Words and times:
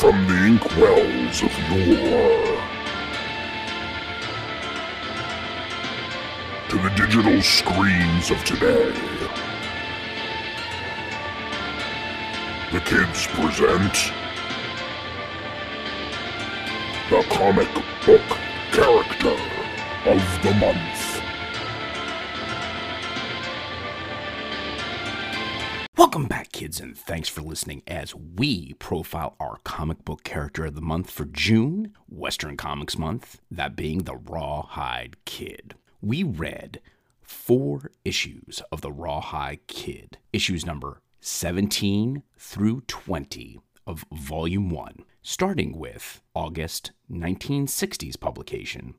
From 0.00 0.26
the 0.26 0.34
inkwells 0.34 1.42
of 1.42 1.52
yore 1.70 2.60
to 6.68 6.76
the 6.76 6.90
digital 6.90 7.40
screens 7.40 8.30
of 8.30 8.44
today, 8.44 8.92
the 12.72 12.80
kids 12.80 13.26
present 13.28 14.12
the 17.08 17.22
comic 17.30 17.72
book 18.04 18.38
character 18.72 19.36
of 20.04 20.42
the 20.42 20.52
month. 20.60 20.95
Welcome 26.06 26.28
back, 26.28 26.52
kids, 26.52 26.78
and 26.78 26.96
thanks 26.96 27.28
for 27.28 27.40
listening 27.40 27.82
as 27.88 28.14
we 28.14 28.74
profile 28.74 29.34
our 29.40 29.56
comic 29.64 30.04
book 30.04 30.22
character 30.22 30.64
of 30.64 30.76
the 30.76 30.80
month 30.80 31.10
for 31.10 31.24
June, 31.24 31.94
Western 32.08 32.56
Comics 32.56 32.96
Month, 32.96 33.40
that 33.50 33.74
being 33.74 34.04
the 34.04 34.14
Rawhide 34.14 35.16
Kid. 35.24 35.74
We 36.00 36.22
read 36.22 36.80
four 37.22 37.90
issues 38.04 38.62
of 38.70 38.82
the 38.82 38.92
Rawhide 38.92 39.66
Kid, 39.66 40.18
issues 40.32 40.64
number 40.64 41.02
17 41.22 42.22
through 42.38 42.82
20 42.82 43.58
of 43.84 44.04
Volume 44.12 44.70
1, 44.70 44.98
starting 45.22 45.76
with 45.76 46.22
August 46.36 46.92
1960's 47.10 48.14
publication 48.14 48.94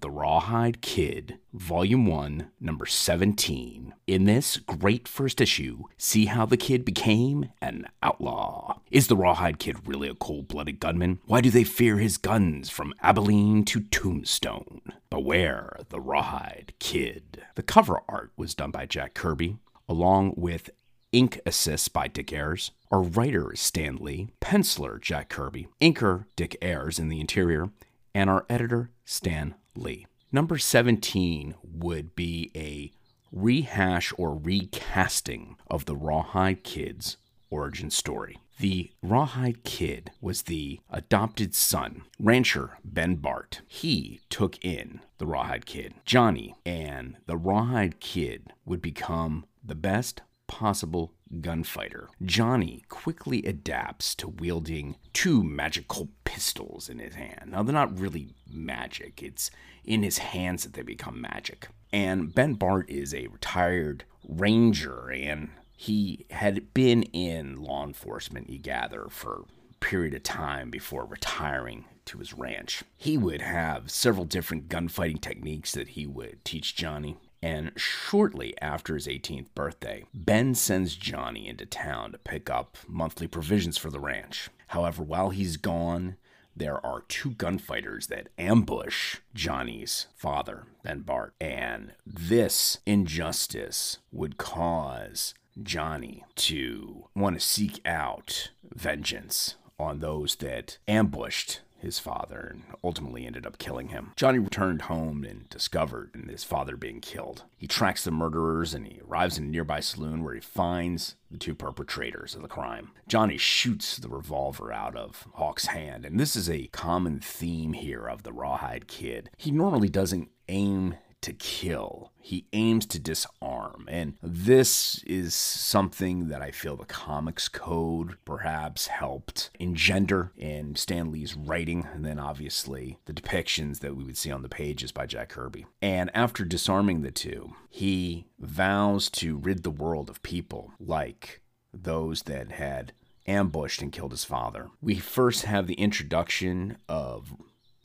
The 0.00 0.10
Rawhide 0.10 0.80
Kid, 0.80 1.38
Volume 1.52 2.06
1, 2.06 2.50
Number 2.58 2.86
17. 2.86 3.92
In 4.06 4.24
this 4.24 4.56
great 4.56 5.06
first 5.06 5.38
issue, 5.38 5.84
see 5.98 6.24
how 6.24 6.46
the 6.46 6.56
kid 6.56 6.82
became 6.82 7.50
an 7.60 7.86
outlaw. 8.02 8.78
Is 8.90 9.08
the 9.08 9.16
Rawhide 9.16 9.58
Kid 9.58 9.86
really 9.86 10.08
a 10.08 10.14
cold 10.14 10.48
blooded 10.48 10.80
gunman? 10.80 11.20
Why 11.26 11.42
do 11.42 11.50
they 11.50 11.62
fear 11.62 11.98
his 11.98 12.16
guns 12.16 12.70
from 12.70 12.94
Abilene 13.02 13.66
to 13.66 13.80
Tombstone? 13.80 14.80
Beware 15.10 15.76
the 15.90 16.00
Rawhide 16.00 16.72
Kid. 16.78 17.42
The 17.54 17.62
cover 17.62 18.00
art 18.08 18.32
was 18.34 18.54
done 18.54 18.70
by 18.70 18.86
Jack 18.86 19.12
Kirby, 19.12 19.58
along 19.90 20.32
with 20.38 20.70
ink 21.12 21.38
assists 21.44 21.88
by 21.88 22.08
Dick 22.08 22.32
Ayers. 22.32 22.70
Our 22.90 23.02
writer 23.02 23.52
is 23.52 23.60
Stan 23.60 23.96
Lee, 23.96 24.30
penciler 24.40 24.98
Jack 24.98 25.28
Kirby, 25.28 25.68
inker 25.82 26.24
Dick 26.34 26.56
Ayers 26.62 26.98
in 26.98 27.10
the 27.10 27.20
interior, 27.20 27.68
and 28.14 28.30
our 28.30 28.46
editor 28.48 28.90
Stan 29.04 29.54
Lee. 29.74 30.06
Number 30.30 30.58
17 30.58 31.54
would 31.62 32.14
be 32.14 32.50
a 32.54 32.92
rehash 33.30 34.12
or 34.16 34.34
recasting 34.34 35.56
of 35.70 35.84
the 35.86 35.96
Rawhide 35.96 36.64
Kid's 36.64 37.16
origin 37.50 37.90
story. 37.90 38.38
The 38.58 38.90
Rawhide 39.02 39.64
Kid 39.64 40.10
was 40.20 40.42
the 40.42 40.80
adopted 40.90 41.54
son, 41.54 42.02
rancher 42.18 42.78
Ben 42.84 43.16
Bart. 43.16 43.62
He 43.66 44.20
took 44.30 44.62
in 44.64 45.00
the 45.18 45.26
Rawhide 45.26 45.66
Kid, 45.66 45.94
Johnny, 46.04 46.54
and 46.64 47.16
the 47.26 47.36
Rawhide 47.36 48.00
Kid 48.00 48.52
would 48.64 48.80
become 48.80 49.46
the 49.64 49.74
best 49.74 50.22
possible 50.46 51.12
gunfighter. 51.40 52.08
Johnny 52.24 52.82
quickly 52.88 53.42
adapts 53.44 54.14
to 54.16 54.28
wielding 54.28 54.96
two 55.12 55.42
magical 55.42 56.08
pistols 56.24 56.88
in 56.88 56.98
his 56.98 57.14
hand. 57.14 57.50
Now, 57.52 57.62
they're 57.62 57.72
not 57.72 57.98
really 57.98 58.34
magic, 58.50 59.22
it's 59.22 59.50
in 59.84 60.02
his 60.02 60.18
hands 60.18 60.64
that 60.64 60.74
they 60.74 60.82
become 60.82 61.20
magic. 61.20 61.68
And 61.92 62.34
Ben 62.34 62.54
Bart 62.54 62.88
is 62.88 63.14
a 63.14 63.26
retired 63.28 64.04
ranger, 64.26 65.10
and 65.10 65.50
he 65.76 66.26
had 66.30 66.72
been 66.74 67.02
in 67.04 67.62
law 67.62 67.84
enforcement, 67.84 68.48
you 68.48 68.58
gather, 68.58 69.06
for 69.10 69.44
a 69.70 69.74
period 69.84 70.14
of 70.14 70.22
time 70.22 70.70
before 70.70 71.04
retiring 71.04 71.84
to 72.04 72.18
his 72.18 72.32
ranch. 72.34 72.82
He 72.96 73.18
would 73.18 73.40
have 73.40 73.90
several 73.90 74.24
different 74.24 74.68
gunfighting 74.68 75.18
techniques 75.18 75.72
that 75.72 75.88
he 75.88 76.06
would 76.06 76.44
teach 76.44 76.74
Johnny. 76.74 77.16
And 77.42 77.72
shortly 77.76 78.54
after 78.62 78.94
his 78.94 79.08
18th 79.08 79.48
birthday, 79.54 80.04
Ben 80.14 80.54
sends 80.54 80.94
Johnny 80.94 81.48
into 81.48 81.66
town 81.66 82.12
to 82.12 82.18
pick 82.18 82.48
up 82.48 82.76
monthly 82.86 83.26
provisions 83.26 83.76
for 83.76 83.90
the 83.90 83.98
ranch. 83.98 84.48
However, 84.68 85.02
while 85.02 85.30
he's 85.30 85.56
gone, 85.56 86.16
there 86.54 86.84
are 86.84 87.02
two 87.08 87.30
gunfighters 87.30 88.06
that 88.08 88.28
ambush 88.38 89.16
Johnny's 89.34 90.06
father, 90.14 90.66
Ben 90.84 91.00
Bart. 91.00 91.34
And 91.40 91.92
this 92.06 92.78
injustice 92.86 93.98
would 94.12 94.36
cause 94.36 95.34
Johnny 95.60 96.24
to 96.36 97.08
want 97.14 97.36
to 97.36 97.40
seek 97.40 97.80
out 97.84 98.50
vengeance 98.64 99.56
on 99.78 99.98
those 99.98 100.36
that 100.36 100.78
ambushed 100.86 101.60
his 101.82 101.98
father 101.98 102.48
and 102.50 102.62
ultimately 102.82 103.26
ended 103.26 103.46
up 103.46 103.58
killing 103.58 103.88
him. 103.88 104.12
Johnny 104.16 104.38
returned 104.38 104.82
home 104.82 105.24
and 105.24 105.48
discovered 105.50 106.10
his 106.28 106.44
father 106.44 106.76
being 106.76 107.00
killed. 107.00 107.42
He 107.56 107.66
tracks 107.66 108.04
the 108.04 108.10
murderers 108.10 108.72
and 108.72 108.86
he 108.86 109.00
arrives 109.06 109.36
in 109.36 109.44
a 109.44 109.48
nearby 109.48 109.80
saloon 109.80 110.24
where 110.24 110.34
he 110.34 110.40
finds 110.40 111.16
the 111.30 111.38
two 111.38 111.54
perpetrators 111.54 112.34
of 112.34 112.42
the 112.42 112.48
crime. 112.48 112.92
Johnny 113.08 113.36
shoots 113.36 113.96
the 113.96 114.08
revolver 114.08 114.72
out 114.72 114.96
of 114.96 115.26
Hawk's 115.34 115.66
hand, 115.66 116.04
and 116.04 116.18
this 116.18 116.36
is 116.36 116.48
a 116.48 116.68
common 116.68 117.20
theme 117.20 117.72
here 117.72 118.06
of 118.06 118.22
the 118.22 118.32
Rawhide 118.32 118.86
Kid. 118.86 119.30
He 119.36 119.50
normally 119.50 119.88
doesn't 119.88 120.28
aim 120.48 120.94
to 121.22 121.32
kill. 121.32 122.12
He 122.20 122.46
aims 122.52 122.86
to 122.86 122.98
disarm. 122.98 123.86
And 123.88 124.14
this 124.22 125.02
is 125.04 125.34
something 125.34 126.28
that 126.28 126.42
I 126.42 126.50
feel 126.50 126.76
the 126.76 126.84
comics 126.84 127.48
code 127.48 128.16
perhaps 128.24 128.88
helped 128.88 129.50
engender 129.58 130.32
in 130.36 130.76
Stan 130.76 131.10
Lee's 131.10 131.34
writing, 131.34 131.86
and 131.92 132.04
then 132.04 132.18
obviously 132.18 132.98
the 133.06 133.12
depictions 133.12 133.80
that 133.80 133.96
we 133.96 134.04
would 134.04 134.16
see 134.16 134.30
on 134.30 134.42
the 134.42 134.48
pages 134.48 134.92
by 134.92 135.06
Jack 135.06 135.30
Kirby. 135.30 135.66
And 135.80 136.10
after 136.14 136.44
disarming 136.44 137.02
the 137.02 137.10
two, 137.10 137.54
he 137.70 138.26
vows 138.38 139.08
to 139.10 139.36
rid 139.36 139.62
the 139.62 139.70
world 139.70 140.10
of 140.10 140.22
people 140.22 140.72
like 140.78 141.40
those 141.72 142.22
that 142.22 142.52
had 142.52 142.92
ambushed 143.26 143.82
and 143.82 143.92
killed 143.92 144.10
his 144.10 144.24
father. 144.24 144.68
We 144.80 144.96
first 144.96 145.44
have 145.44 145.66
the 145.66 145.74
introduction 145.74 146.76
of 146.88 147.34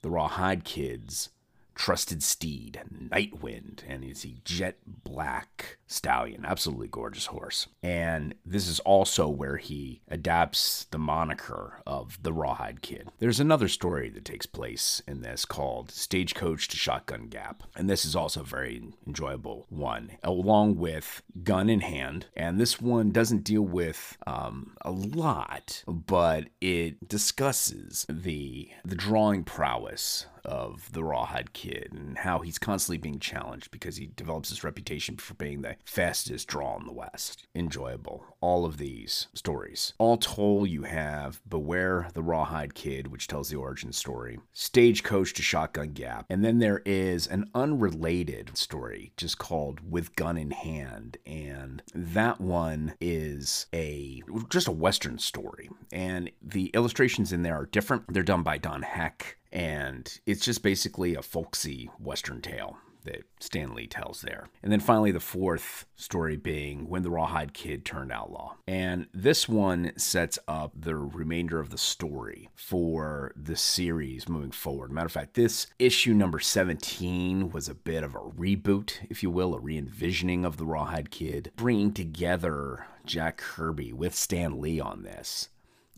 the 0.01 0.09
Rawhide 0.09 0.63
Kids 0.63 1.29
trusted 1.77 2.23
steed, 2.23 2.81
Nightwind, 2.91 3.81
and 3.87 4.03
he's 4.03 4.25
a 4.25 4.35
jet 4.43 4.79
black 4.85 5.77
stallion, 5.85 6.43
absolutely 6.43 6.87
gorgeous 6.87 7.27
horse. 7.27 7.67
And 7.81 8.33
this 8.45 8.67
is 8.67 8.79
also 8.81 9.29
where 9.29 9.57
he 9.57 10.01
adapts 10.09 10.87
the 10.91 10.97
moniker 10.97 11.81
of 11.85 12.21
the 12.21 12.33
Rawhide 12.33 12.81
Kid. 12.81 13.09
There's 13.19 13.39
another 13.39 13.67
story 13.67 14.09
that 14.09 14.25
takes 14.25 14.45
place 14.45 15.01
in 15.07 15.21
this 15.21 15.45
called 15.45 15.91
Stagecoach 15.91 16.67
to 16.69 16.77
Shotgun 16.77 17.27
Gap, 17.27 17.63
and 17.75 17.89
this 17.89 18.03
is 18.03 18.15
also 18.15 18.41
a 18.41 18.43
very 18.43 18.81
enjoyable 19.05 19.67
one, 19.69 20.17
along 20.23 20.77
with 20.77 21.21
Gun 21.43 21.69
in 21.69 21.81
Hand. 21.81 22.25
And 22.35 22.59
this 22.59 22.81
one 22.81 23.11
doesn't 23.11 23.43
deal 23.43 23.61
with 23.61 24.17
um, 24.25 24.75
a 24.81 24.91
lot, 24.91 25.83
but 25.87 26.47
it 26.59 27.07
discusses 27.07 28.05
the 28.09 28.69
the 28.83 28.95
drawing 28.95 29.43
prowess 29.43 30.25
of 30.43 30.91
the 30.93 31.03
Rawhide 31.03 31.53
Kid 31.53 31.66
and 31.75 32.17
how 32.17 32.39
he's 32.39 32.59
constantly 32.59 32.97
being 32.97 33.19
challenged 33.19 33.71
because 33.71 33.97
he 33.97 34.09
develops 34.15 34.49
this 34.49 34.63
reputation 34.63 35.17
for 35.17 35.33
being 35.35 35.61
the 35.61 35.75
fastest 35.85 36.47
draw 36.47 36.77
in 36.77 36.85
the 36.85 36.93
West. 36.93 37.47
Enjoyable. 37.55 38.25
All 38.41 38.65
of 38.65 38.77
these 38.77 39.27
stories. 39.33 39.93
All 39.97 40.17
told, 40.17 40.69
you 40.69 40.83
have 40.83 41.41
Beware 41.47 42.09
the 42.13 42.23
Rawhide 42.23 42.73
Kid, 42.73 43.07
which 43.07 43.27
tells 43.27 43.49
the 43.49 43.57
origin 43.57 43.91
story, 43.91 44.39
Stagecoach 44.53 45.33
to 45.33 45.41
Shotgun 45.41 45.93
Gap, 45.93 46.25
and 46.29 46.43
then 46.43 46.59
there 46.59 46.81
is 46.85 47.27
an 47.27 47.49
unrelated 47.53 48.57
story 48.57 49.11
just 49.17 49.37
called 49.37 49.79
With 49.89 50.15
Gun 50.15 50.37
in 50.37 50.51
Hand, 50.51 51.17
and 51.25 51.83
that 51.93 52.39
one 52.39 52.93
is 53.01 53.67
a 53.73 54.21
just 54.49 54.67
a 54.67 54.71
Western 54.71 55.17
story, 55.19 55.56
and 55.97 56.29
the 56.43 56.67
illustrations 56.75 57.33
in 57.33 57.41
there 57.41 57.55
are 57.55 57.65
different. 57.65 58.03
They're 58.13 58.21
done 58.21 58.43
by 58.43 58.59
Don 58.59 58.83
Heck 58.83 59.37
and 59.51 60.19
it's 60.27 60.45
just 60.45 60.61
basically 60.61 61.15
a 61.15 61.23
folksy 61.23 61.89
Western 61.99 62.41
tale 62.41 62.77
that 63.05 63.23
Stan 63.39 63.73
Lee 63.73 63.87
tells 63.87 64.21
there. 64.21 64.49
And 64.61 64.71
then 64.71 64.81
finally, 64.81 65.11
the 65.11 65.19
fourth 65.19 65.85
story 65.95 66.35
being 66.35 66.89
When 66.89 67.01
the 67.01 67.09
Rawhide 67.09 67.53
Kid 67.53 67.85
Turned 67.85 68.11
Outlaw. 68.11 68.55
And 68.67 69.07
this 69.13 69.47
one 69.49 69.93
sets 69.97 70.37
up 70.47 70.73
the 70.75 70.95
remainder 70.95 71.59
of 71.59 71.69
the 71.69 71.77
story 71.77 72.49
for 72.53 73.31
the 73.35 73.55
series 73.55 74.29
moving 74.29 74.51
forward. 74.51 74.91
Matter 74.91 75.05
of 75.05 75.13
fact, 75.13 75.33
this 75.33 75.67
issue 75.79 76.13
number 76.13 76.39
17 76.39 77.49
was 77.49 77.69
a 77.69 77.73
bit 77.73 78.03
of 78.03 78.13
a 78.13 78.19
reboot, 78.19 78.95
if 79.09 79.23
you 79.23 79.31
will, 79.31 79.55
a 79.55 79.59
re 79.59 79.77
envisioning 79.77 80.45
of 80.45 80.57
the 80.57 80.65
Rawhide 80.65 81.09
Kid, 81.09 81.51
bringing 81.55 81.93
together 81.93 82.85
Jack 83.05 83.37
Kirby 83.37 83.93
with 83.93 84.13
Stan 84.13 84.59
Lee 84.59 84.81
on 84.81 85.03
this 85.03 85.47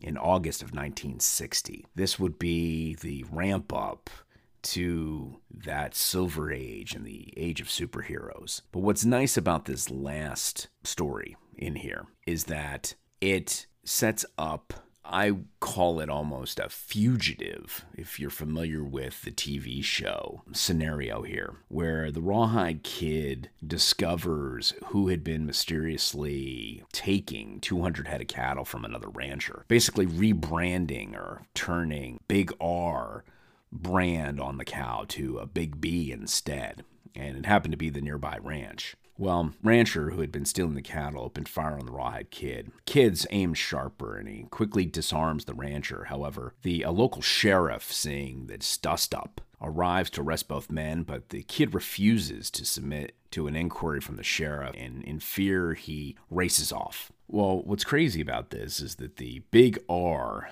in 0.02 0.16
August 0.16 0.62
of 0.62 0.68
1960. 0.68 1.86
This 1.94 2.18
would 2.18 2.38
be 2.38 2.94
the 2.94 3.24
ramp 3.30 3.72
up 3.72 4.10
to 4.62 5.40
that 5.50 5.94
silver 5.94 6.52
age 6.52 6.94
and 6.94 7.04
the 7.04 7.32
age 7.36 7.60
of 7.60 7.68
superheroes. 7.68 8.62
But 8.72 8.80
what's 8.80 9.04
nice 9.04 9.36
about 9.36 9.64
this 9.64 9.90
last 9.90 10.68
story 10.84 11.36
in 11.56 11.76
here 11.76 12.06
is 12.26 12.44
that 12.44 12.94
it 13.20 13.66
sets 13.84 14.24
up 14.36 14.74
I 15.04 15.38
call 15.60 16.00
it 16.00 16.10
almost 16.10 16.60
a 16.60 16.68
fugitive, 16.68 17.84
if 17.96 18.20
you're 18.20 18.30
familiar 18.30 18.84
with 18.84 19.22
the 19.22 19.30
TV 19.30 19.82
show 19.82 20.42
scenario 20.52 21.22
here, 21.22 21.56
where 21.68 22.12
the 22.12 22.20
Rawhide 22.20 22.82
Kid 22.82 23.50
discovers 23.66 24.74
who 24.86 25.08
had 25.08 25.24
been 25.24 25.46
mysteriously 25.46 26.84
taking 26.92 27.60
200 27.60 28.08
head 28.08 28.20
of 28.20 28.28
cattle 28.28 28.64
from 28.64 28.84
another 28.84 29.08
rancher, 29.08 29.64
basically 29.68 30.06
rebranding 30.06 31.14
or 31.14 31.42
turning 31.54 32.20
Big 32.28 32.52
R 32.60 33.24
brand 33.72 34.40
on 34.40 34.58
the 34.58 34.64
cow 34.64 35.04
to 35.08 35.38
a 35.38 35.46
Big 35.46 35.80
B 35.80 36.12
instead. 36.12 36.84
And 37.16 37.36
it 37.36 37.46
happened 37.46 37.72
to 37.72 37.78
be 37.78 37.90
the 37.90 38.00
nearby 38.00 38.38
ranch. 38.40 38.96
Well, 39.20 39.52
Rancher, 39.62 40.12
who 40.12 40.22
had 40.22 40.32
been 40.32 40.46
stealing 40.46 40.72
the 40.72 40.80
cattle, 40.80 41.22
opened 41.22 41.46
fire 41.46 41.78
on 41.78 41.84
the 41.84 41.92
Rawhide 41.92 42.30
Kid. 42.30 42.72
Kid's 42.86 43.26
aimed 43.28 43.58
sharper 43.58 44.16
and 44.16 44.26
he 44.26 44.44
quickly 44.44 44.86
disarms 44.86 45.44
the 45.44 45.52
rancher. 45.52 46.04
However, 46.04 46.54
the 46.62 46.84
a 46.84 46.90
local 46.90 47.20
sheriff, 47.20 47.92
seeing 47.92 48.46
this 48.46 48.78
dust 48.78 49.14
up, 49.14 49.42
arrives 49.60 50.08
to 50.12 50.22
arrest 50.22 50.48
both 50.48 50.70
men, 50.70 51.02
but 51.02 51.28
the 51.28 51.42
kid 51.42 51.74
refuses 51.74 52.50
to 52.52 52.64
submit 52.64 53.14
to 53.32 53.46
an 53.46 53.54
inquiry 53.54 54.00
from 54.00 54.16
the 54.16 54.22
sheriff, 54.22 54.74
and 54.74 55.04
in 55.04 55.20
fear, 55.20 55.74
he 55.74 56.16
races 56.30 56.72
off. 56.72 57.12
Well, 57.28 57.60
what's 57.62 57.84
crazy 57.84 58.22
about 58.22 58.48
this 58.48 58.80
is 58.80 58.94
that 58.94 59.18
the 59.18 59.40
Big 59.50 59.78
R 59.86 60.48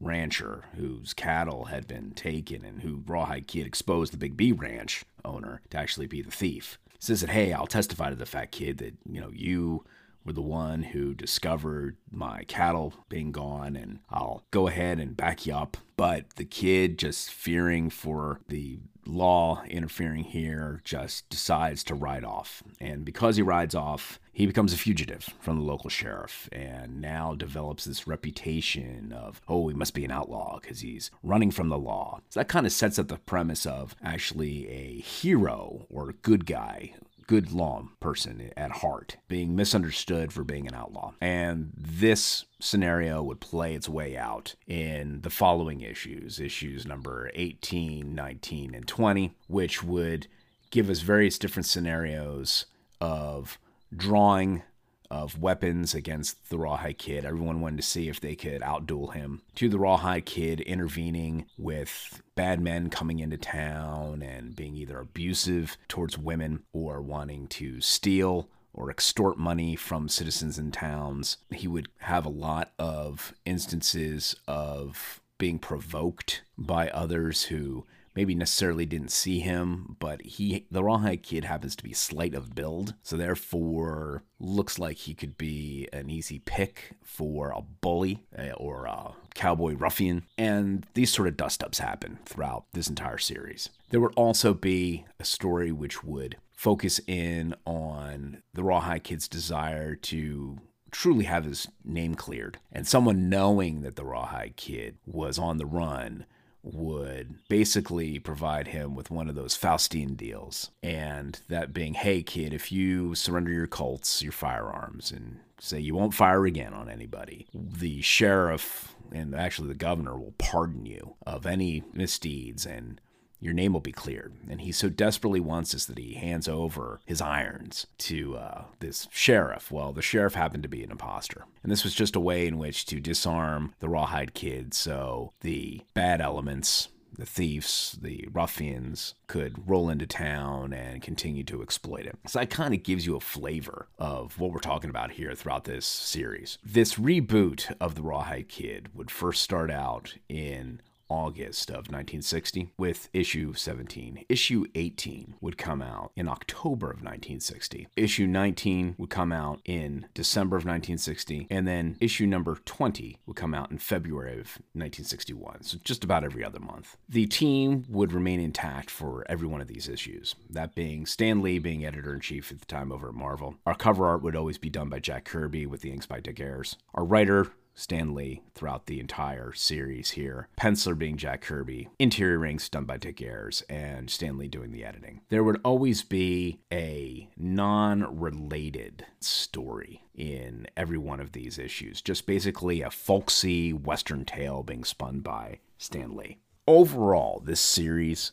rancher 0.00 0.66
whose 0.76 1.14
cattle 1.14 1.64
had 1.64 1.88
been 1.88 2.12
taken 2.12 2.64
and 2.64 2.82
who 2.82 3.02
Rawhide 3.04 3.48
Kid 3.48 3.66
exposed 3.66 4.12
the 4.12 4.18
Big 4.18 4.36
B 4.36 4.52
ranch 4.52 5.04
owner 5.24 5.62
to 5.70 5.76
actually 5.76 6.06
be 6.06 6.22
the 6.22 6.30
thief 6.30 6.78
says 6.98 7.20
that, 7.20 7.30
hey, 7.30 7.52
I'll 7.52 7.66
testify 7.66 8.10
to 8.10 8.16
the 8.16 8.26
fat 8.26 8.50
kid 8.50 8.78
that, 8.78 8.94
you 9.10 9.20
know, 9.20 9.30
you 9.32 9.84
were 10.28 10.32
the 10.34 10.42
one 10.42 10.82
who 10.82 11.14
discovered 11.14 11.96
my 12.10 12.42
cattle 12.48 12.92
being 13.08 13.32
gone, 13.32 13.74
and 13.76 14.00
I'll 14.10 14.44
go 14.50 14.68
ahead 14.68 15.00
and 15.00 15.16
back 15.16 15.46
you 15.46 15.54
up. 15.54 15.78
But 15.96 16.36
the 16.36 16.44
kid, 16.44 16.98
just 16.98 17.30
fearing 17.30 17.88
for 17.88 18.40
the 18.46 18.78
law 19.06 19.62
interfering 19.70 20.24
here, 20.24 20.82
just 20.84 21.26
decides 21.30 21.82
to 21.84 21.94
ride 21.94 22.24
off. 22.24 22.62
And 22.78 23.06
because 23.06 23.36
he 23.36 23.42
rides 23.42 23.74
off, 23.74 24.20
he 24.30 24.44
becomes 24.44 24.74
a 24.74 24.76
fugitive 24.76 25.30
from 25.40 25.56
the 25.56 25.64
local 25.64 25.88
sheriff 25.88 26.46
and 26.52 27.00
now 27.00 27.34
develops 27.34 27.86
this 27.86 28.06
reputation 28.06 29.14
of, 29.16 29.40
oh, 29.48 29.68
he 29.68 29.74
must 29.74 29.94
be 29.94 30.04
an 30.04 30.10
outlaw 30.10 30.60
because 30.60 30.80
he's 30.80 31.10
running 31.22 31.50
from 31.50 31.70
the 31.70 31.78
law. 31.78 32.20
So 32.28 32.40
that 32.40 32.48
kind 32.48 32.66
of 32.66 32.72
sets 32.72 32.98
up 32.98 33.08
the 33.08 33.16
premise 33.16 33.64
of 33.64 33.96
actually 34.04 34.68
a 34.68 35.00
hero 35.00 35.86
or 35.88 36.10
a 36.10 36.14
good 36.14 36.44
guy 36.44 36.92
good 37.28 37.52
law 37.52 37.86
person 38.00 38.50
at 38.56 38.70
heart, 38.72 39.18
being 39.28 39.54
misunderstood 39.54 40.32
for 40.32 40.42
being 40.42 40.66
an 40.66 40.74
outlaw. 40.74 41.12
And 41.20 41.72
this 41.76 42.46
scenario 42.58 43.22
would 43.22 43.38
play 43.38 43.74
its 43.74 43.88
way 43.88 44.16
out 44.16 44.56
in 44.66 45.20
the 45.20 45.30
following 45.30 45.82
issues 45.82 46.40
issues 46.40 46.86
number 46.86 47.30
18, 47.34 48.14
19, 48.14 48.74
and 48.74 48.88
20, 48.88 49.34
which 49.46 49.84
would 49.84 50.26
give 50.70 50.90
us 50.90 51.00
various 51.00 51.38
different 51.38 51.66
scenarios 51.66 52.66
of 53.00 53.58
drawing 53.94 54.62
of 55.10 55.38
weapons 55.38 55.94
against 55.94 56.50
the 56.50 56.58
Rawhide 56.58 56.98
Kid. 56.98 57.24
Everyone 57.24 57.60
wanted 57.60 57.78
to 57.78 57.82
see 57.82 58.08
if 58.08 58.20
they 58.20 58.34
could 58.34 58.62
outduel 58.62 59.14
him. 59.14 59.42
To 59.56 59.68
the 59.68 59.78
Rawhide 59.78 60.26
Kid 60.26 60.60
intervening 60.60 61.46
with 61.56 62.22
bad 62.34 62.60
men 62.60 62.90
coming 62.90 63.18
into 63.18 63.36
town 63.36 64.22
and 64.22 64.54
being 64.54 64.74
either 64.74 64.98
abusive 64.98 65.76
towards 65.88 66.18
women 66.18 66.64
or 66.72 67.00
wanting 67.00 67.48
to 67.48 67.80
steal 67.80 68.48
or 68.72 68.90
extort 68.90 69.38
money 69.38 69.74
from 69.74 70.08
citizens 70.08 70.58
in 70.58 70.70
towns. 70.70 71.38
He 71.52 71.66
would 71.66 71.88
have 71.98 72.24
a 72.24 72.30
lot 72.30 72.72
of 72.78 73.34
instances 73.44 74.36
of 74.46 75.20
being 75.38 75.58
provoked 75.58 76.42
by 76.56 76.88
others 76.90 77.44
who 77.44 77.86
maybe 78.18 78.34
necessarily 78.34 78.84
didn't 78.84 79.12
see 79.12 79.38
him, 79.38 79.94
but 80.00 80.20
he 80.22 80.66
the 80.72 80.82
Rawhide 80.82 81.22
Kid 81.22 81.44
happens 81.44 81.76
to 81.76 81.84
be 81.84 81.92
slight 81.92 82.34
of 82.34 82.52
build, 82.52 82.94
so 83.04 83.16
therefore 83.16 84.24
looks 84.40 84.76
like 84.76 84.96
he 84.96 85.14
could 85.14 85.38
be 85.38 85.86
an 85.92 86.10
easy 86.10 86.40
pick 86.40 86.96
for 87.04 87.50
a 87.50 87.62
bully 87.62 88.24
eh, 88.34 88.50
or 88.56 88.86
a 88.86 89.12
cowboy 89.36 89.74
ruffian. 89.74 90.24
And 90.36 90.84
these 90.94 91.12
sort 91.12 91.28
of 91.28 91.36
dust 91.36 91.62
ups 91.62 91.78
happen 91.78 92.18
throughout 92.24 92.64
this 92.72 92.88
entire 92.88 93.18
series. 93.18 93.70
There 93.90 94.00
would 94.00 94.14
also 94.16 94.52
be 94.52 95.06
a 95.20 95.24
story 95.24 95.70
which 95.70 96.02
would 96.02 96.38
focus 96.52 97.00
in 97.06 97.54
on 97.64 98.42
the 98.52 98.64
Rawhide 98.64 99.04
Kid's 99.04 99.28
desire 99.28 99.94
to 99.94 100.58
truly 100.90 101.26
have 101.26 101.44
his 101.44 101.68
name 101.84 102.16
cleared 102.16 102.58
and 102.72 102.84
someone 102.84 103.28
knowing 103.28 103.82
that 103.82 103.94
the 103.94 104.04
Rawhide 104.04 104.56
Kid 104.56 104.96
was 105.06 105.38
on 105.38 105.58
the 105.58 105.66
run 105.66 106.26
would 106.62 107.36
basically 107.48 108.18
provide 108.18 108.68
him 108.68 108.94
with 108.94 109.10
one 109.10 109.28
of 109.28 109.34
those 109.34 109.56
Faustian 109.56 110.16
deals. 110.16 110.70
And 110.82 111.40
that 111.48 111.72
being, 111.72 111.94
hey, 111.94 112.22
kid, 112.22 112.52
if 112.52 112.72
you 112.72 113.14
surrender 113.14 113.50
your 113.50 113.66
Colts, 113.66 114.22
your 114.22 114.32
firearms, 114.32 115.10
and 115.10 115.40
say 115.60 115.80
you 115.80 115.94
won't 115.94 116.14
fire 116.14 116.44
again 116.46 116.74
on 116.74 116.88
anybody, 116.88 117.46
the 117.54 118.02
sheriff 118.02 118.94
and 119.12 119.34
actually 119.34 119.68
the 119.68 119.74
governor 119.74 120.18
will 120.18 120.34
pardon 120.38 120.84
you 120.84 121.14
of 121.26 121.46
any 121.46 121.82
misdeeds 121.92 122.66
and 122.66 123.00
your 123.40 123.54
name 123.54 123.72
will 123.72 123.80
be 123.80 123.92
cleared. 123.92 124.32
And 124.48 124.60
he 124.60 124.72
so 124.72 124.88
desperately 124.88 125.40
wants 125.40 125.72
this 125.72 125.86
that 125.86 125.98
he 125.98 126.14
hands 126.14 126.48
over 126.48 127.00
his 127.06 127.20
irons 127.20 127.86
to 127.98 128.36
uh, 128.36 128.64
this 128.80 129.08
sheriff. 129.10 129.70
Well, 129.70 129.92
the 129.92 130.02
sheriff 130.02 130.34
happened 130.34 130.62
to 130.64 130.68
be 130.68 130.82
an 130.82 130.90
imposter. 130.90 131.44
And 131.62 131.70
this 131.70 131.84
was 131.84 131.94
just 131.94 132.16
a 132.16 132.20
way 132.20 132.46
in 132.46 132.58
which 132.58 132.86
to 132.86 133.00
disarm 133.00 133.74
the 133.80 133.88
Rawhide 133.88 134.34
Kid 134.34 134.74
so 134.74 135.32
the 135.40 135.82
bad 135.94 136.20
elements, 136.20 136.88
the 137.16 137.26
thieves, 137.26 137.98
the 138.00 138.28
ruffians 138.32 139.14
could 139.26 139.68
roll 139.68 139.88
into 139.88 140.06
town 140.06 140.72
and 140.72 141.02
continue 141.02 141.44
to 141.44 141.62
exploit 141.62 142.06
it. 142.06 142.16
So 142.26 142.38
that 142.38 142.50
kind 142.50 142.74
of 142.74 142.82
gives 142.82 143.06
you 143.06 143.16
a 143.16 143.20
flavor 143.20 143.88
of 143.98 144.38
what 144.38 144.52
we're 144.52 144.60
talking 144.60 144.90
about 144.90 145.12
here 145.12 145.34
throughout 145.34 145.64
this 145.64 145.86
series. 145.86 146.58
This 146.64 146.94
reboot 146.94 147.74
of 147.80 147.94
the 147.94 148.02
Rawhide 148.02 148.48
Kid 148.48 148.90
would 148.94 149.10
first 149.10 149.42
start 149.42 149.70
out 149.70 150.14
in 150.28 150.80
August 151.08 151.70
of 151.70 151.88
1960 151.88 152.72
with 152.76 153.08
issue 153.12 153.54
17. 153.54 154.24
Issue 154.28 154.64
18 154.74 155.34
would 155.40 155.58
come 155.58 155.82
out 155.82 156.12
in 156.16 156.28
October 156.28 156.86
of 156.86 156.98
1960. 156.98 157.88
Issue 157.96 158.26
19 158.26 158.94
would 158.98 159.10
come 159.10 159.32
out 159.32 159.60
in 159.64 160.06
December 160.14 160.56
of 160.56 160.64
1960. 160.64 161.46
And 161.50 161.66
then 161.66 161.96
issue 162.00 162.26
number 162.26 162.56
20 162.64 163.18
would 163.26 163.36
come 163.36 163.54
out 163.54 163.70
in 163.70 163.78
February 163.78 164.32
of 164.32 164.58
1961. 164.74 165.62
So 165.62 165.78
just 165.84 166.04
about 166.04 166.24
every 166.24 166.44
other 166.44 166.60
month. 166.60 166.96
The 167.08 167.26
team 167.26 167.84
would 167.88 168.12
remain 168.12 168.40
intact 168.40 168.90
for 168.90 169.24
every 169.28 169.48
one 169.48 169.60
of 169.60 169.68
these 169.68 169.88
issues, 169.88 170.34
that 170.50 170.74
being 170.74 171.06
Stan 171.06 171.42
Lee 171.42 171.58
being 171.58 171.84
editor 171.84 172.14
in 172.14 172.20
chief 172.20 172.50
at 172.50 172.60
the 172.60 172.66
time 172.66 172.92
over 172.92 173.08
at 173.08 173.14
Marvel. 173.14 173.56
Our 173.66 173.74
cover 173.74 174.06
art 174.06 174.22
would 174.22 174.36
always 174.36 174.58
be 174.58 174.70
done 174.70 174.88
by 174.88 175.00
Jack 175.00 175.24
Kirby 175.24 175.66
with 175.66 175.80
the 175.80 175.90
inks 175.90 176.06
by 176.06 176.20
Dick 176.20 176.40
Ayers. 176.40 176.76
Our 176.94 177.04
writer 177.04 177.48
Stan 177.78 178.12
Lee 178.12 178.42
throughout 178.56 178.86
the 178.86 178.98
entire 178.98 179.52
series 179.52 180.10
here. 180.10 180.48
Penciler 180.60 180.98
being 180.98 181.16
Jack 181.16 181.42
Kirby, 181.42 181.88
interior 182.00 182.40
rings 182.40 182.68
done 182.68 182.84
by 182.84 182.96
Dick 182.96 183.22
Ayers, 183.22 183.62
and 183.68 184.10
Stan 184.10 184.36
Lee 184.36 184.48
doing 184.48 184.72
the 184.72 184.84
editing. 184.84 185.20
There 185.28 185.44
would 185.44 185.60
always 185.64 186.02
be 186.02 186.58
a 186.72 187.28
non 187.36 188.18
related 188.18 189.06
story 189.20 190.02
in 190.12 190.66
every 190.76 190.98
one 190.98 191.20
of 191.20 191.30
these 191.30 191.56
issues, 191.56 192.02
just 192.02 192.26
basically 192.26 192.82
a 192.82 192.90
folksy 192.90 193.72
Western 193.72 194.24
tale 194.24 194.64
being 194.64 194.82
spun 194.82 195.20
by 195.20 195.60
Stan 195.78 196.16
Lee. 196.16 196.38
Overall, 196.66 197.40
this 197.44 197.60
series 197.60 198.32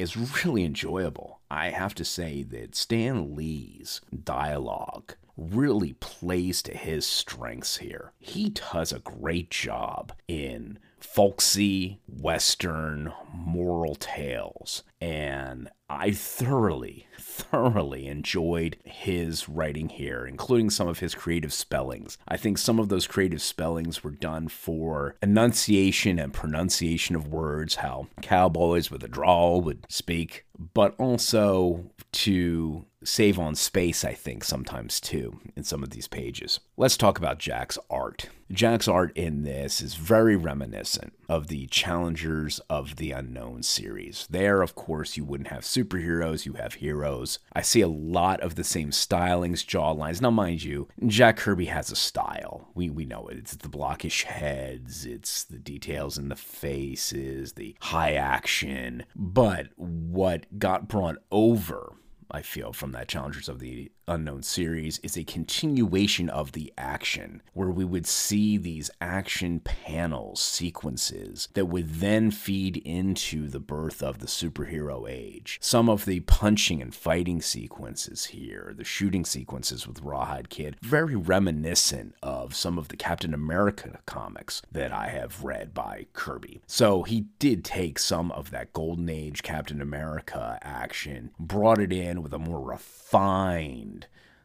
is 0.00 0.16
really 0.44 0.64
enjoyable. 0.64 1.40
I 1.48 1.70
have 1.70 1.94
to 1.94 2.04
say 2.04 2.42
that 2.42 2.74
Stan 2.74 3.36
Lee's 3.36 4.00
dialogue 4.24 5.14
really 5.36 5.94
plays 5.94 6.62
to 6.62 6.76
his 6.76 7.06
strengths 7.06 7.78
here. 7.78 8.12
He 8.18 8.50
does 8.50 8.92
a 8.92 8.98
great 9.00 9.50
job 9.50 10.12
in 10.28 10.78
folksy 10.98 12.00
western 12.06 13.12
moral 13.34 13.94
tales 13.96 14.84
and 15.00 15.68
I 15.94 16.12
thoroughly 16.12 17.06
thoroughly 17.18 18.06
enjoyed 18.06 18.76
his 18.84 19.48
writing 19.48 19.88
here 19.88 20.26
including 20.26 20.70
some 20.70 20.88
of 20.88 21.00
his 21.00 21.14
creative 21.14 21.52
spellings. 21.52 22.16
I 22.26 22.36
think 22.36 22.56
some 22.56 22.78
of 22.78 22.88
those 22.88 23.06
creative 23.06 23.42
spellings 23.42 24.02
were 24.02 24.10
done 24.10 24.48
for 24.48 25.16
enunciation 25.22 26.18
and 26.18 26.32
pronunciation 26.32 27.14
of 27.14 27.28
words 27.28 27.76
how 27.76 28.08
cowboys 28.22 28.90
with 28.90 29.04
a 29.04 29.08
drawl 29.08 29.60
would 29.60 29.84
speak 29.90 30.46
but 30.74 30.94
also 30.98 31.90
to 32.12 32.84
save 33.04 33.38
on 33.38 33.54
space, 33.54 34.04
I 34.04 34.14
think, 34.14 34.44
sometimes 34.44 35.00
too, 35.00 35.40
in 35.56 35.64
some 35.64 35.82
of 35.82 35.90
these 35.90 36.08
pages. 36.08 36.60
Let's 36.76 36.96
talk 36.96 37.18
about 37.18 37.38
Jack's 37.38 37.78
art. 37.90 38.28
Jack's 38.50 38.86
art 38.86 39.16
in 39.16 39.42
this 39.42 39.80
is 39.80 39.94
very 39.94 40.36
reminiscent 40.36 41.14
of 41.28 41.48
the 41.48 41.66
Challengers 41.68 42.60
of 42.68 42.96
the 42.96 43.12
Unknown 43.12 43.62
series. 43.62 44.26
There, 44.30 44.62
of 44.62 44.74
course, 44.74 45.16
you 45.16 45.24
wouldn't 45.24 45.48
have 45.48 45.64
superheroes, 45.82 46.46
you 46.46 46.54
have 46.54 46.74
heroes. 46.74 47.38
I 47.52 47.62
see 47.62 47.80
a 47.80 47.88
lot 47.88 48.40
of 48.40 48.54
the 48.54 48.64
same 48.64 48.90
stylings, 48.90 49.64
jawlines. 49.64 50.20
Now, 50.20 50.30
mind 50.30 50.62
you, 50.62 50.88
Jack 51.06 51.36
Kirby 51.38 51.66
has 51.66 51.90
a 51.90 51.96
style. 51.96 52.68
We, 52.74 52.90
we 52.90 53.04
know 53.04 53.28
it. 53.28 53.38
It's 53.38 53.56
the 53.56 53.68
blockish 53.68 54.24
heads, 54.24 55.04
it's 55.04 55.44
the 55.44 55.58
details 55.58 56.18
in 56.18 56.28
the 56.28 56.36
faces, 56.36 57.54
the 57.54 57.76
high 57.80 58.14
action. 58.14 59.04
But 59.14 59.68
what 59.76 60.58
got 60.58 60.88
brought 60.88 61.16
over 61.30 61.94
I 62.32 62.40
feel, 62.40 62.72
from 62.72 62.92
that 62.92 63.08
Challengers 63.08 63.48
of 63.48 63.58
the 63.58 63.92
Unknown 64.12 64.42
series 64.42 64.98
is 64.98 65.16
a 65.16 65.24
continuation 65.24 66.28
of 66.28 66.52
the 66.52 66.70
action, 66.76 67.40
where 67.54 67.70
we 67.70 67.82
would 67.82 68.06
see 68.06 68.58
these 68.58 68.90
action 69.00 69.58
panels, 69.58 70.38
sequences 70.38 71.48
that 71.54 71.64
would 71.64 71.88
then 71.94 72.30
feed 72.30 72.76
into 72.84 73.48
the 73.48 73.58
birth 73.58 74.02
of 74.02 74.18
the 74.18 74.26
superhero 74.26 75.10
age. 75.10 75.58
Some 75.62 75.88
of 75.88 76.04
the 76.04 76.20
punching 76.20 76.82
and 76.82 76.94
fighting 76.94 77.40
sequences 77.40 78.26
here, 78.26 78.74
the 78.76 78.84
shooting 78.84 79.24
sequences 79.24 79.88
with 79.88 80.02
Rawhide 80.02 80.50
Kid, 80.50 80.76
very 80.82 81.16
reminiscent 81.16 82.14
of 82.22 82.54
some 82.54 82.76
of 82.76 82.88
the 82.88 82.98
Captain 82.98 83.32
America 83.32 84.00
comics 84.04 84.60
that 84.70 84.92
I 84.92 85.08
have 85.08 85.42
read 85.42 85.72
by 85.72 86.04
Kirby. 86.12 86.60
So 86.66 87.02
he 87.02 87.28
did 87.38 87.64
take 87.64 87.98
some 87.98 88.30
of 88.32 88.50
that 88.50 88.74
Golden 88.74 89.08
Age 89.08 89.42
Captain 89.42 89.80
America 89.80 90.58
action, 90.60 91.30
brought 91.38 91.80
it 91.80 91.94
in 91.94 92.22
with 92.22 92.34
a 92.34 92.38
more 92.38 92.60
refined 92.60 94.01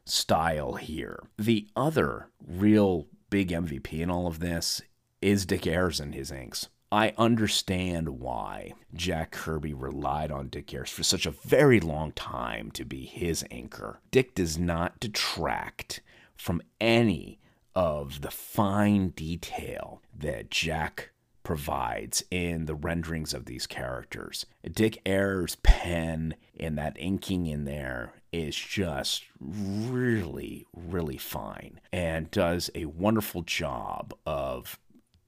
style 0.10 0.74
here. 0.74 1.24
The 1.38 1.68
other 1.76 2.30
real 2.46 3.08
big 3.30 3.50
MVP 3.50 4.00
in 4.00 4.10
all 4.10 4.28
of 4.28 4.40
this 4.40 4.82
is 5.22 5.46
Dick 5.46 5.68
Ayers 5.68 6.00
and 6.00 6.14
his 6.14 6.32
inks. 6.32 6.70
I 6.92 7.14
understand 7.18 8.20
why 8.20 8.74
Jack 8.94 9.32
Kirby 9.32 9.74
relied 9.74 10.32
on 10.32 10.48
Dick 10.48 10.74
Ayers 10.74 10.90
for 10.90 11.04
such 11.04 11.26
a 11.26 11.32
very 11.32 11.82
long 11.82 12.14
time 12.14 12.72
to 12.72 12.86
be 12.86 13.06
his 13.06 13.44
anchor. 13.52 14.00
Dick 14.10 14.36
does 14.36 14.58
not 14.58 15.00
detract 15.00 16.02
from 16.36 16.62
any 16.80 17.40
of 17.76 18.22
the 18.22 18.32
fine 18.32 19.10
detail 19.10 20.02
that 20.18 20.50
Jack 20.50 21.12
provides 21.44 22.24
in 22.32 22.66
the 22.66 22.76
renderings 22.76 23.34
of 23.34 23.46
these 23.46 23.68
characters. 23.68 24.46
Dick 24.70 25.00
Ayers' 25.06 25.56
pen 25.64 26.36
and 26.60 26.78
that 26.78 26.98
inking 27.00 27.48
in 27.48 27.66
there 27.66 28.14
is 28.32 28.56
just 28.56 29.26
really, 29.40 30.66
really 30.74 31.18
fine 31.18 31.80
and 31.92 32.30
does 32.32 32.70
a 32.76 32.86
wonderful 32.86 33.42
job 33.42 34.14
of 34.26 34.80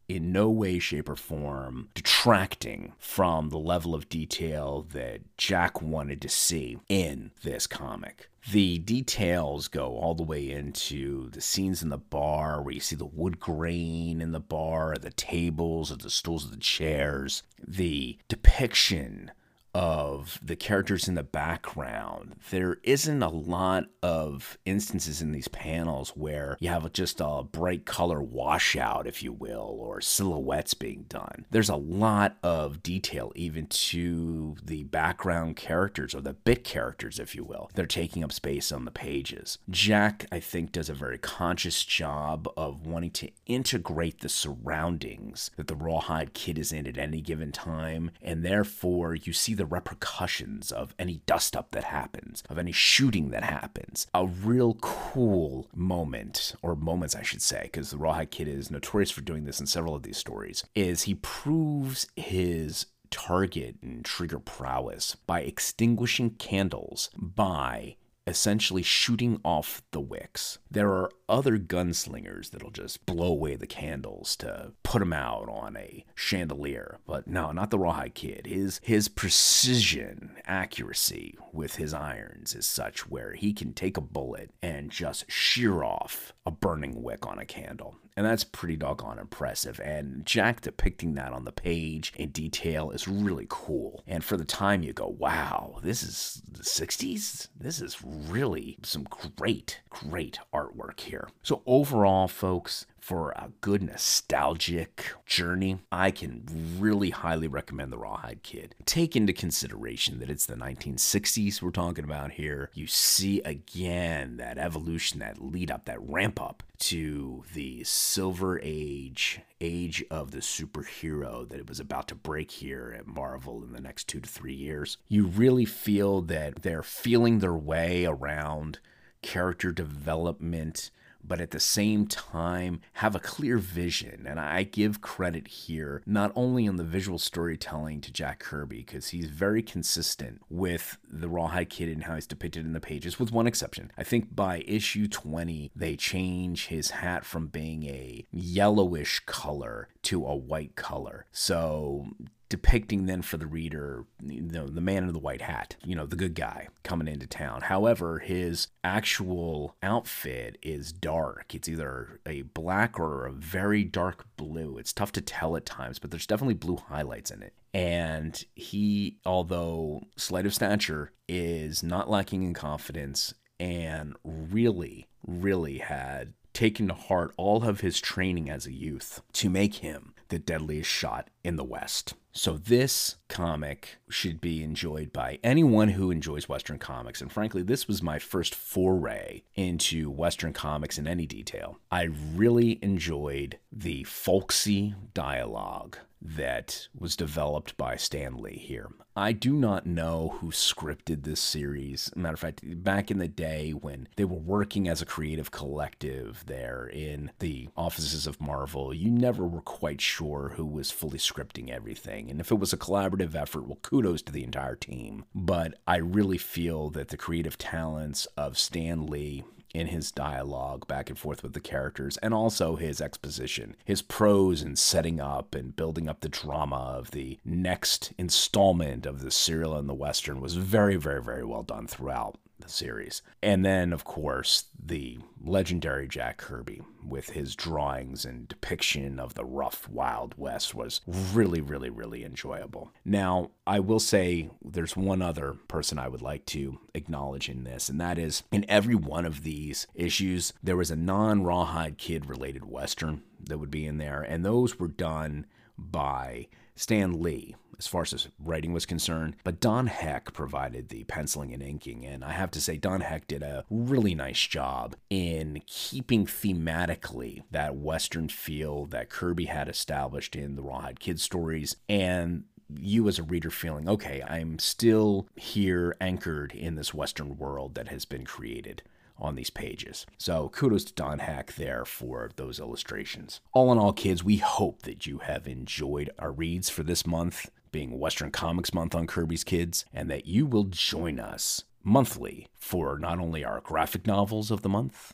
in 0.10 0.32
no 0.32 0.50
way, 0.50 0.80
shape, 0.80 1.08
or 1.08 1.16
form 1.16 1.90
detracting 1.94 2.94
from 2.98 3.50
the 3.50 3.60
level 3.60 3.94
of 3.94 4.10
detail 4.10 4.88
that 4.92 5.22
Jack 5.38 5.84
wanted 5.84 6.20
to 6.24 6.28
see 6.28 6.80
in 6.90 7.32
this 7.44 7.68
comic. 7.68 8.28
The 8.52 8.80
details 8.80 9.68
go 9.68 9.98
all 9.98 10.16
the 10.16 10.24
way 10.24 10.50
into 10.50 11.30
the 11.30 11.42
scenes 11.42 11.84
in 11.84 11.90
the 11.90 11.98
bar 11.98 12.62
where 12.62 12.74
you 12.74 12.80
see 12.80 12.96
the 12.96 13.06
wood 13.06 13.40
grain 13.40 14.20
in 14.20 14.32
the 14.32 14.40
bar, 14.40 14.96
the 15.00 15.12
tables, 15.12 15.92
or 15.92 15.98
the 15.98 16.10
stools, 16.10 16.48
or 16.48 16.50
the 16.50 16.58
chairs, 16.58 17.44
the 17.66 18.18
depiction 18.28 19.32
of 19.74 20.40
the 20.42 20.56
characters 20.56 21.08
in 21.08 21.16
the 21.16 21.24
background. 21.24 22.36
There 22.50 22.78
isn't 22.84 23.22
a 23.22 23.30
lot 23.30 23.86
of 24.02 24.58
instances 24.66 25.22
in 25.22 25.32
these 25.32 25.48
panels 25.48 26.12
where 26.16 26.58
you 26.60 26.70
have 26.70 26.92
just 26.94 27.20
a 27.22 27.44
bright 27.44 27.86
color 27.86 28.22
washout, 28.22 29.08
if 29.08 29.22
you 29.22 29.32
will, 29.32 29.76
or 29.80 30.02
silhouettes 30.02 30.74
being 30.74 31.06
done. 31.08 31.46
There's 31.52 31.70
a 31.70 31.76
lot 31.76 32.38
of 32.44 32.82
detail, 32.82 33.32
even 33.36 33.68
to 33.68 34.56
the 34.64 34.84
background 34.86 35.56
characters 35.56 36.16
or 36.16 36.22
the 36.22 36.34
bit 36.34 36.64
characters, 36.64 37.20
if 37.20 37.36
you 37.36 37.44
will. 37.44 37.70
They're 37.74 37.86
taking 37.86 38.24
up 38.24 38.32
space 38.32 38.72
on 38.72 38.86
the 38.86 38.92
pages. 38.92 39.58
Jack, 39.70 40.26
I 40.32 40.40
think, 40.40 40.72
does 40.72 40.90
a 40.90 40.94
very 40.94 41.18
conscious 41.18 41.84
job 41.84 42.48
of 42.58 42.86
wanting 42.86 43.12
to 43.12 43.30
integrate 43.46 44.22
the 44.22 44.30
surroundings 44.30 45.52
that 45.58 45.68
the 45.68 45.76
Rawhide 45.76 46.34
Kid 46.34 46.58
is 46.58 46.72
in 46.72 46.88
at 46.88 46.98
any 46.98 47.22
given 47.22 47.52
time, 47.52 48.12
and 48.22 48.44
therefore 48.44 49.16
you 49.16 49.34
see 49.34 49.54
the 49.60 49.66
repercussions 49.66 50.72
of 50.72 50.96
any 50.98 51.22
dust 51.26 51.56
up 51.56 51.72
that 51.72 51.84
happens, 51.84 52.42
of 52.50 52.58
any 52.58 52.72
shooting 52.72 53.30
that 53.30 53.44
happens. 53.44 54.08
A 54.14 54.26
real 54.26 54.76
cool 54.76 55.68
moment, 55.76 56.56
or 56.62 56.76
moments, 56.76 57.14
I 57.14 57.22
should 57.24 57.42
say, 57.42 57.64
because 57.64 57.92
the 57.92 57.98
Rawhide 57.98 58.32
Kid 58.32 58.48
is 58.48 58.72
notorious 58.72 59.12
for 59.12 59.22
doing 59.22 59.44
this 59.44 59.60
in 59.60 59.68
several 59.68 59.96
of 59.96 60.04
these 60.04 60.18
stories, 60.18 60.64
is 60.76 61.04
he 61.04 61.16
proves 61.16 62.08
his 62.16 62.86
target 63.12 63.76
and 63.82 64.06
trigger 64.06 64.40
prowess 64.40 65.16
by 65.28 65.42
extinguishing 65.42 66.30
candles 66.32 67.10
by 67.18 67.98
essentially 68.30 68.84
shooting 68.84 69.42
off 69.44 69.82
the 69.92 70.00
wicks. 70.00 70.60
There 70.70 70.92
are 70.92 71.12
other 71.28 71.58
gunslingers 71.58 72.52
that'll 72.52 72.72
just 72.72 73.06
blow 73.06 73.28
away 73.28 73.56
the 73.56 73.68
candles 73.68 74.36
to 74.38 74.74
put 74.84 75.00
them 75.00 75.14
out 75.14 75.50
on 75.50 75.76
a 75.76 76.06
chandelier. 76.16 77.00
But 77.06 77.28
no, 77.28 77.52
not 77.52 77.72
the 77.72 77.80
Rawhide 77.80 78.14
Kid. 78.14 78.46
His 78.46 78.80
his 78.84 79.08
precision, 79.08 80.38
accuracy 80.46 81.38
with 81.52 81.76
his 81.76 81.94
irons 81.94 82.56
is 82.56 82.66
such 82.66 83.10
where 83.10 83.34
he 83.34 83.52
can 83.52 83.74
take 83.74 83.98
a 83.98 84.02
bullet 84.02 84.52
and 84.62 84.92
just 84.92 85.30
shear 85.30 85.84
off 85.84 86.34
a 86.46 86.52
burning 86.52 87.02
wick 87.02 87.26
on 87.26 87.40
a 87.40 87.46
candle. 87.46 87.96
And 88.20 88.28
that's 88.28 88.44
pretty 88.44 88.76
doggone 88.76 89.18
impressive. 89.18 89.80
And 89.80 90.26
Jack 90.26 90.60
depicting 90.60 91.14
that 91.14 91.32
on 91.32 91.46
the 91.46 91.54
page 91.54 92.12
in 92.18 92.32
detail 92.32 92.92
is 92.92 93.08
really 93.08 93.46
cool. 93.48 94.04
And 94.06 94.26
for 94.26 94.36
the 94.36 94.44
time, 94.44 94.84
you 94.84 94.92
go, 94.92 95.08
wow, 95.08 95.80
this 95.84 96.04
is 96.04 96.42
the 96.52 96.64
60s? 96.64 97.48
This 97.58 97.82
is 97.82 98.04
really 98.04 98.78
some 98.84 99.08
great, 99.38 99.80
great 99.90 100.38
artwork 100.54 101.00
here. 101.00 101.30
So, 101.44 101.62
overall, 101.66 102.28
folks, 102.28 102.86
for 103.02 103.32
a 103.32 103.52
good 103.62 103.82
nostalgic 103.82 105.12
journey, 105.26 105.80
I 105.92 106.12
can 106.12 106.44
really 106.78 107.10
highly 107.10 107.48
recommend 107.48 107.92
The 107.92 107.98
Rawhide 107.98 108.44
Kid. 108.44 108.76
Take 108.86 109.16
into 109.16 109.34
consideration 109.34 110.20
that 110.20 110.30
it's 110.30 110.46
the 110.46 110.56
1960s 110.56 111.62
we're 111.62 111.72
talking 111.72 112.04
about 112.04 112.32
here. 112.32 112.70
You 112.74 112.88
see 112.88 113.42
again 113.42 114.38
that 114.38 114.58
evolution, 114.58 115.20
that 115.20 115.42
lead 115.42 115.72
up, 115.72 115.86
that 115.86 116.02
ramp 116.02 116.42
up 116.42 116.64
to 116.80 117.44
the 117.54 117.84
Silver 117.84 118.60
Age, 118.64 119.42
age 119.60 120.04
of 120.10 120.32
the 120.32 120.40
superhero 120.40 121.48
that 121.50 121.60
it 121.60 121.68
was 121.68 121.80
about 121.80 122.08
to 122.08 122.16
break 122.16 122.52
here 122.52 122.96
at 122.98 123.08
Marvel 123.08 123.64
in 123.64 123.74
the 123.74 123.82
next 123.82 124.08
two 124.08 124.22
to 124.22 124.30
three 124.30 124.54
years. 124.54 124.98
You 125.08 125.26
really 125.26 125.66
feel 125.66 126.22
that 126.24 126.62
they're 126.62 126.84
feeling 126.84 127.40
their 127.40 127.56
way 127.56 128.06
around 128.06 128.80
character 129.22 129.72
development 129.72 130.92
but 131.24 131.42
at 131.42 131.52
the 131.52 131.60
same 131.60 132.08
time 132.08 132.82
have 132.94 133.16
a 133.16 133.20
clear 133.20 133.58
vision. 133.58 134.26
And 134.28 134.40
I 134.40 134.64
give 134.64 135.02
credit 135.02 135.48
here 135.48 136.02
not 136.06 136.32
only 136.36 136.68
on 136.68 136.78
the 136.78 136.84
visual 136.84 137.20
storytelling 137.20 138.02
to 138.02 138.12
Jack 138.12 138.40
Kirby, 138.40 138.78
because 138.78 139.10
he's 139.10 139.28
very 139.28 139.62
consistent 139.62 140.42
with 140.50 140.98
the 141.08 141.30
Rawhide 141.30 141.70
Kid 141.70 141.90
and 141.90 142.04
how 142.04 142.16
he's 142.16 142.28
depicted 142.28 142.66
in 142.66 142.74
the 142.74 142.80
pages, 142.80 143.20
with 143.20 143.32
one 143.32 143.48
exception. 143.48 143.92
I 143.98 144.04
think 144.04 144.36
by 144.36 144.64
issue 144.66 145.08
20, 145.08 145.72
they 145.76 145.96
change 145.96 146.68
his 146.68 146.92
hat 146.92 147.26
from 147.26 147.48
being 147.48 147.84
a 147.84 148.26
yellowish 148.32 149.22
color 149.26 149.90
to 150.04 150.26
a 150.26 150.36
white 150.36 150.76
color. 150.76 151.26
So 151.32 152.08
depicting 152.50 153.06
then 153.06 153.22
for 153.22 153.38
the 153.38 153.48
reader, 153.48 154.06
you 154.24 154.42
know, 154.42 154.68
the 154.68 154.82
man 154.82 155.04
in 155.04 155.14
the 155.14 155.20
white 155.20 155.42
hat, 155.42 155.76
you 155.86 155.96
know, 155.96 156.08
the 156.08 156.16
good 156.16 156.34
guy 156.34 156.68
coming 156.84 157.08
into 157.08 157.28
town. 157.28 157.62
However, 157.62 158.20
his 158.20 158.68
actual 158.84 159.76
outfit 159.84 160.58
is 160.64 160.92
dark. 160.92 161.54
It's 161.54 161.70
either 161.70 162.20
a 162.26 162.42
black 162.42 163.00
or 163.00 163.26
a 163.26 163.32
very 163.32 163.84
dark 163.84 164.26
blue. 164.36 164.78
It's 164.80 164.94
tough 164.94 165.12
to 165.14 165.22
tell 165.22 165.56
at 165.56 165.66
times, 165.66 166.00
but 166.00 166.10
there's 166.10 166.28
definitely 166.28 166.56
blue 166.56 166.78
highlights 166.78 167.30
in 167.30 167.44
it. 167.44 167.54
And 167.72 168.44
he, 168.56 169.18
although 169.26 170.02
slight 170.18 170.48
of 170.48 170.54
stature, 170.56 171.12
is 171.28 171.84
not 171.84 172.10
lacking 172.10 172.42
in 172.42 172.56
confidence 172.56 173.36
and 173.60 174.16
really, 174.24 175.08
really 175.28 175.78
had 175.78 176.34
taken 176.60 176.90
to 176.90 176.94
heart 176.94 177.34
all 177.38 177.64
of 177.64 177.80
his 177.80 178.02
training 178.02 178.50
as 178.50 178.68
a 178.68 178.74
youth 178.74 179.22
to 179.32 179.50
make 179.50 179.76
him 179.76 180.14
the 180.28 180.38
deadliest 180.38 180.90
shot 180.90 181.30
in 181.42 181.56
the 181.56 181.64
West. 181.64 182.16
So, 182.34 182.58
this 182.58 183.16
comic 183.30 183.98
should 184.10 184.42
be 184.42 184.62
enjoyed 184.62 185.14
by 185.14 185.40
anyone 185.42 185.88
who 185.88 186.12
enjoys 186.12 186.50
Western 186.50 186.78
comics. 186.78 187.22
And 187.22 187.32
frankly, 187.32 187.64
this 187.64 187.88
was 187.88 188.04
my 188.04 188.20
first 188.20 188.54
foray 188.54 189.44
into 189.56 190.12
Western 190.12 190.52
comics 190.52 190.98
in 190.98 191.08
any 191.08 191.26
detail. 191.26 191.80
I 191.94 192.10
really 192.36 192.78
enjoyed 192.82 193.58
the 193.72 194.04
folksy 194.04 194.96
dialogue 195.14 195.98
that 196.22 196.88
was 196.98 197.16
developed 197.16 197.78
by 197.78 197.96
Stan 197.96 198.38
Lee 198.38 198.58
here. 198.58 198.90
I 199.16 199.32
do 199.34 199.54
not 199.54 199.86
know 199.86 200.38
who 200.40 200.52
scripted 200.52 201.24
this 201.24 201.42
series. 201.42 202.12
Matter 202.16 202.36
of 202.36 202.40
fact, 202.40 202.62
back 202.84 203.12
in 203.12 203.18
the 203.18 203.28
day 203.28 203.72
when 203.72 204.08
they 204.16 204.26
were 204.26 204.38
working 204.38 204.88
as 204.88 205.02
a 205.02 205.06
creative 205.06 205.52
collective 205.52 206.44
there 206.46 206.86
in 206.88 207.32
the 207.40 207.70
offices 207.76 208.28
of 208.28 208.40
Marvel, 208.40 208.94
you 208.94 209.10
never 209.10 209.46
were 209.46 209.62
quite 209.62 210.00
sure 210.00 210.54
who 210.56 210.66
was 210.66 210.92
fully 210.92 211.18
scripting 211.18 211.70
everything. 211.70 212.30
And 212.30 212.40
if 212.40 212.52
it 212.52 212.60
was 212.60 212.72
a 212.72 212.78
collaborative 212.78 213.36
effort, 213.36 213.68
well, 213.68 213.80
kudos 213.82 214.22
to 214.24 214.32
the 214.32 214.44
entire 214.44 214.76
team. 214.76 215.26
But 215.36 215.80
I 215.86 215.98
really 215.98 216.38
feel 216.38 216.90
that 216.92 217.10
the 217.10 217.18
creative 217.18 217.58
talents 217.58 218.26
of 218.38 218.58
Stan 218.58 219.06
Lee 219.06 219.44
in 219.74 219.88
his 219.88 220.12
dialogue 220.12 220.88
back 220.88 221.10
and 221.10 221.18
forth 221.20 221.44
with 221.44 221.54
the 221.54 221.60
characters 221.60 222.18
and 222.18 222.34
also 222.34 222.76
his 222.76 223.02
exposition, 223.02 223.76
his 223.86 224.02
prose 224.02 224.62
in 224.62 224.76
setting 224.76 225.20
up 225.20 225.56
and 225.56 225.76
building 225.76 226.08
up 226.10 226.22
the 226.22 226.30
drama 226.30 226.76
of 226.98 227.12
the 227.12 227.40
next 227.46 228.14
installment 228.18 229.06
of 229.06 229.22
the 229.22 229.32
serial 229.32 229.76
and 229.76 229.88
the 229.88 229.94
Western 229.94 230.42
was 230.42 230.56
very, 230.56 230.96
very, 230.96 231.22
very 231.22 231.44
well 231.44 231.64
done 231.64 231.88
throughout 231.88 232.38
the 232.60 232.70
series. 232.70 233.22
And 233.42 233.66
then, 233.66 233.94
of 233.94 234.04
course, 234.04 234.66
the 234.84 235.20
legendary 235.44 236.08
Jack 236.08 236.38
Kirby 236.38 236.82
with 237.06 237.32
his 237.32 237.56
drawings 237.56 238.26
and 238.26 238.48
depiction 238.48 239.20
of 239.20 239.34
the 239.34 239.46
rough 239.46 239.88
Wild 239.90 240.36
West 240.38 240.76
was 240.76 241.02
really, 241.08 241.62
really, 241.62 241.90
really 241.90 242.24
enjoyable. 242.24 242.92
Now, 243.06 243.52
I 243.66 243.80
will 243.80 244.00
say 244.00 244.50
there's 244.62 244.96
one 244.98 245.22
other 245.22 245.56
person 245.68 246.00
I 246.00 246.08
would 246.08 246.22
like 246.22 246.46
to 246.48 246.80
acknowledge 246.94 247.50
in 247.50 247.64
this, 247.64 247.90
and 247.90 248.00
that 248.02 248.18
is 248.18 248.44
in 248.52 248.66
every 248.70 248.96
one 248.96 249.26
of 249.26 249.44
these 249.44 249.88
issues, 249.96 250.54
there 250.62 250.78
was 250.78 250.92
a 250.92 250.96
non 250.96 251.44
Rawhide 251.44 251.98
Kid 251.98 252.28
related 252.28 252.66
Western 252.66 253.24
that 253.40 253.58
would 253.58 253.72
be 253.72 253.86
in 253.86 253.98
there, 253.98 254.22
and 254.22 254.44
those 254.44 254.80
were 254.80 254.88
done 254.88 255.46
by 255.78 256.48
Stan 256.80 257.22
Lee, 257.22 257.58
as 257.78 257.88
far 257.88 258.04
as 258.04 258.12
his 258.12 258.30
writing 258.40 258.72
was 258.72 258.86
concerned, 258.86 259.36
but 259.44 259.60
Don 259.60 259.88
Heck 259.88 260.32
provided 260.32 260.88
the 260.88 261.04
penciling 261.04 261.54
and 261.54 261.62
inking, 261.62 262.06
and 262.06 262.24
I 262.24 262.32
have 262.32 262.52
to 262.52 262.62
say, 262.62 262.78
Don 262.78 263.02
Heck 263.02 263.28
did 263.28 263.44
a 263.44 263.66
really 263.70 264.16
nice 264.16 264.48
job 264.48 264.96
in 265.10 265.62
keeping 265.68 266.26
thematically 266.26 267.44
that 267.52 267.76
Western 267.76 268.30
feel 268.30 268.86
that 268.86 269.10
Kirby 269.10 269.46
had 269.46 269.68
established 269.68 270.38
in 270.38 270.56
the 270.56 270.64
Rawhide 270.64 271.02
Kid 271.02 271.20
stories, 271.20 271.76
and 271.90 272.46
you 272.74 273.10
as 273.10 273.20
a 273.20 273.24
reader 273.24 273.52
feeling, 273.52 273.90
okay, 273.90 274.24
I'm 274.26 274.58
still 274.58 275.28
here 275.36 275.98
anchored 276.00 276.54
in 276.54 276.76
this 276.76 276.94
Western 276.94 277.38
world 277.38 277.76
that 277.76 277.90
has 277.90 278.06
been 278.06 278.24
created 278.24 278.84
on 279.20 279.36
these 279.36 279.50
pages. 279.50 280.06
So 280.18 280.50
kudos 280.50 280.84
to 280.86 280.94
Don 280.94 281.20
Heck 281.20 281.54
there 281.54 281.86
for 281.86 282.32
those 282.36 282.60
illustrations. 282.60 283.42
All 283.54 283.72
in 283.72 283.78
all, 283.78 283.94
kids, 283.94 284.24
we 284.24 284.38
hope 284.38 284.84
that 284.84 285.06
you 285.06 285.20
have 285.20 285.48
enjoyed 285.48 286.10
our 286.18 286.32
reads 286.32 286.70
for 286.70 286.84
this 286.84 287.06
month 287.06 287.50
being 287.72 288.00
Western 288.00 288.32
Comics 288.32 288.74
Month 288.74 288.96
on 288.96 289.08
Kirby's 289.08 289.44
Kids, 289.44 289.86
and 289.94 290.10
that 290.10 290.26
you 290.26 290.46
will 290.46 290.64
join 290.64 291.20
us 291.20 291.64
monthly 291.84 292.48
for 292.56 292.98
not 292.98 293.20
only 293.20 293.44
our 293.44 293.62
graphic 293.62 294.08
novels 294.08 294.52
of 294.52 294.62
the 294.62 294.70
month, 294.70 295.14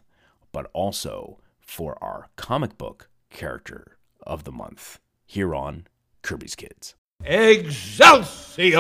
but 0.52 0.70
also 0.74 1.40
for 1.60 2.02
our 2.04 2.28
comic 2.36 2.78
book 2.78 3.10
character 3.30 3.98
of 4.26 4.44
the 4.44 4.52
month 4.52 5.00
here 5.26 5.54
on 5.54 5.88
Kirby's 6.22 6.56
Kids. 6.56 6.96
Excelsior! 7.24 8.72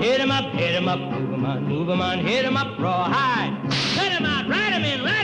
Hit 0.00 0.20
'em 0.20 0.30
up, 0.30 0.46
hit 0.54 0.74
'em 0.74 0.88
up, 0.88 0.98
move 0.98 1.32
'em 1.32 1.44
on, 1.44 1.68
move 1.68 1.88
'em 1.90 2.00
on, 2.00 2.18
hit 2.20 2.44
'em 2.44 2.56
up, 2.56 2.78
rawhide. 2.78 3.52
Cut 3.94 4.12
'em 4.12 4.24
out, 4.24 4.48
ride 4.48 4.72
'em 4.74 4.84
in, 4.84 5.02
ride 5.04 5.19